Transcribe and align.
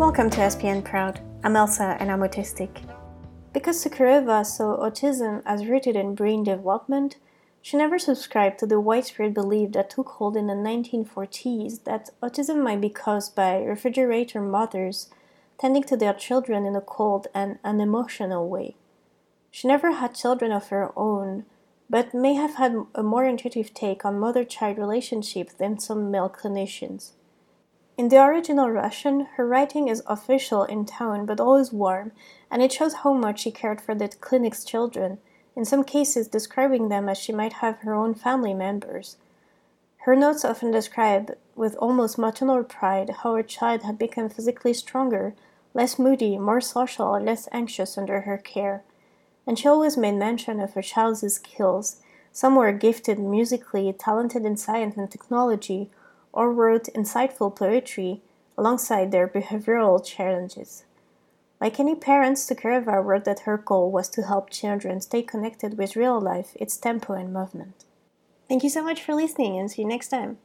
Welcome 0.00 0.30
to 0.30 0.38
SPN 0.38 0.82
Proud. 0.82 1.20
I'm 1.44 1.56
Elsa 1.56 1.98
and 2.00 2.10
I'm 2.10 2.20
autistic. 2.20 2.70
Because 3.52 3.84
Sukhareva 3.84 4.46
saw 4.46 4.78
autism 4.78 5.42
as 5.44 5.66
rooted 5.66 5.94
in 5.94 6.14
brain 6.14 6.42
development, 6.42 7.18
she 7.60 7.76
never 7.76 7.98
subscribed 7.98 8.58
to 8.60 8.66
the 8.66 8.80
widespread 8.80 9.34
belief 9.34 9.72
that 9.72 9.90
took 9.90 10.08
hold 10.08 10.38
in 10.38 10.46
the 10.46 10.54
1940s 10.54 11.84
that 11.84 12.08
autism 12.22 12.62
might 12.62 12.80
be 12.80 12.88
caused 12.88 13.34
by 13.34 13.62
refrigerator 13.62 14.40
mothers 14.40 15.10
tending 15.58 15.82
to 15.82 15.98
their 15.98 16.14
children 16.14 16.64
in 16.64 16.74
a 16.74 16.80
cold 16.80 17.26
and 17.34 17.58
unemotional 17.62 18.48
way. 18.48 18.76
She 19.50 19.68
never 19.68 19.92
had 19.92 20.14
children 20.14 20.50
of 20.50 20.68
her 20.68 20.98
own, 20.98 21.44
but 21.90 22.14
may 22.14 22.32
have 22.36 22.54
had 22.54 22.86
a 22.94 23.02
more 23.02 23.26
intuitive 23.26 23.74
take 23.74 24.06
on 24.06 24.18
mother 24.18 24.44
child 24.44 24.78
relationships 24.78 25.52
than 25.52 25.78
some 25.78 26.10
male 26.10 26.30
clinicians. 26.30 27.10
In 28.00 28.08
the 28.08 28.24
original 28.24 28.70
Russian, 28.70 29.26
her 29.36 29.46
writing 29.46 29.88
is 29.88 30.02
official 30.06 30.64
in 30.64 30.86
tone 30.86 31.26
but 31.26 31.38
always 31.38 31.70
warm, 31.70 32.12
and 32.50 32.62
it 32.62 32.72
shows 32.72 32.94
how 32.94 33.12
much 33.12 33.40
she 33.40 33.50
cared 33.50 33.78
for 33.78 33.94
the 33.94 34.08
clinic's 34.08 34.64
children, 34.64 35.18
in 35.54 35.66
some 35.66 35.84
cases 35.84 36.26
describing 36.26 36.88
them 36.88 37.10
as 37.10 37.18
she 37.18 37.30
might 37.30 37.52
have 37.60 37.80
her 37.80 37.92
own 37.92 38.14
family 38.14 38.54
members. 38.54 39.18
Her 40.06 40.16
notes 40.16 40.46
often 40.46 40.70
describe, 40.70 41.36
with 41.54 41.76
almost 41.76 42.16
maternal 42.16 42.64
pride, 42.64 43.16
how 43.22 43.34
her 43.34 43.42
child 43.42 43.82
had 43.82 43.98
become 43.98 44.30
physically 44.30 44.72
stronger, 44.72 45.34
less 45.74 45.98
moody, 45.98 46.38
more 46.38 46.62
social, 46.62 47.12
and 47.12 47.26
less 47.26 47.50
anxious 47.52 47.98
under 47.98 48.22
her 48.22 48.38
care. 48.38 48.82
And 49.46 49.58
she 49.58 49.68
always 49.68 49.98
made 49.98 50.14
mention 50.14 50.58
of 50.58 50.72
her 50.72 50.80
child's 50.80 51.34
skills. 51.34 52.00
Some 52.32 52.56
were 52.56 52.72
gifted 52.72 53.18
musically, 53.18 53.92
talented 53.92 54.46
in 54.46 54.56
science 54.56 54.96
and 54.96 55.10
technology, 55.10 55.90
or 56.32 56.52
wrote 56.52 56.88
insightful 56.94 57.54
poetry 57.54 58.22
alongside 58.56 59.10
their 59.10 59.26
behavioral 59.26 60.04
challenges. 60.04 60.84
Like 61.60 61.78
any 61.78 61.94
parents, 61.94 62.48
Sukhareva 62.48 63.04
wrote 63.04 63.24
that 63.24 63.40
her 63.40 63.58
goal 63.58 63.90
was 63.90 64.08
to 64.10 64.22
help 64.22 64.50
children 64.50 65.00
stay 65.00 65.22
connected 65.22 65.76
with 65.76 65.96
real 65.96 66.20
life, 66.20 66.56
its 66.56 66.76
tempo 66.76 67.12
and 67.12 67.32
movement. 67.32 67.84
Thank 68.48 68.62
you 68.62 68.70
so 68.70 68.82
much 68.82 69.02
for 69.02 69.14
listening 69.14 69.58
and 69.58 69.70
see 69.70 69.82
you 69.82 69.88
next 69.88 70.08
time. 70.08 70.38